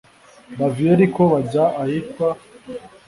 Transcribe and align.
Bava 0.57 0.79
i 0.83 0.85
yeriko 0.87 1.21
bajya 1.31 1.63
ahitwa 1.81 2.27